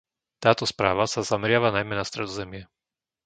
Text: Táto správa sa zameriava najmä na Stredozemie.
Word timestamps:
Táto 0.43 0.63
správa 0.73 1.05
sa 1.13 1.21
zameriava 1.31 1.69
najmä 1.75 1.93
na 1.97 2.01
Stredozemie. 2.09 2.63